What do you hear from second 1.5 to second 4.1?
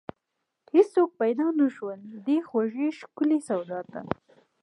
نشول، دې خوږې ښکلې سودا ته